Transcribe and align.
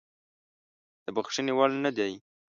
د 1.05 1.07
بخښنې 1.15 1.53
وړ 1.57 1.69
نه 1.83 1.91
دی. 1.97 2.13